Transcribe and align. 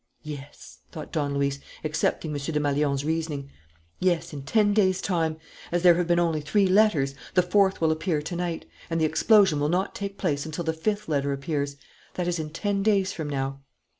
"Yes," 0.23 0.79
thought 0.91 1.11
Don 1.11 1.35
Luis, 1.35 1.59
accepting 1.83 2.31
M. 2.31 2.37
Desmalions's 2.37 3.05
reasoning, 3.05 3.51
"yes, 3.99 4.33
in 4.33 4.41
ten 4.41 4.73
days' 4.73 4.99
time. 4.99 5.37
As 5.71 5.83
there 5.83 5.93
have 5.93 6.07
been 6.07 6.17
only 6.17 6.41
three 6.41 6.65
letters, 6.65 7.13
the 7.35 7.43
fourth 7.43 7.79
will 7.79 7.91
appear 7.91 8.19
to 8.19 8.35
night; 8.35 8.65
and 8.89 8.99
the 8.99 9.05
explosion 9.05 9.59
will 9.59 9.69
not 9.69 9.93
take 9.93 10.17
place 10.17 10.43
until 10.43 10.63
the 10.63 10.73
fifth 10.73 11.07
letter 11.07 11.33
appears 11.33 11.75
that 12.15 12.27
is 12.27 12.39
in 12.39 12.49
ten 12.49 12.81
days 12.81 13.13
from 13.13 13.29
now." 13.29 13.59